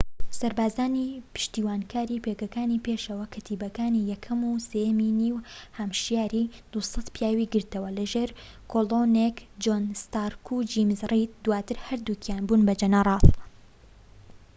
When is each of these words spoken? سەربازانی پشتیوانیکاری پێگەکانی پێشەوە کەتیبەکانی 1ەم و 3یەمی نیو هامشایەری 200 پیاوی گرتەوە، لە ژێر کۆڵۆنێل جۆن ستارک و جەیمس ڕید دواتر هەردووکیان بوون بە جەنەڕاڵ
سەربازانی 0.39 1.07
پشتیوانیکاری 1.35 2.21
پێگەکانی 2.25 2.83
پێشەوە 2.85 3.25
کەتیبەکانی 3.33 4.07
1ەم 4.21 4.39
و 4.49 4.51
3یەمی 4.67 5.11
نیو 5.19 5.37
هامشایەری 5.77 6.51
200 6.73 7.13
پیاوی 7.15 7.49
گرتەوە، 7.53 7.89
لە 7.97 8.03
ژێر 8.11 8.29
کۆڵۆنێل 8.71 9.33
جۆن 9.63 9.83
ستارک 10.03 10.45
و 10.53 10.65
جەیمس 10.71 11.01
ڕید 11.11 11.31
دواتر 11.45 11.77
هەردووکیان 11.87 12.41
بوون 12.47 12.61
بە 12.67 12.73
جەنەڕاڵ 12.81 13.25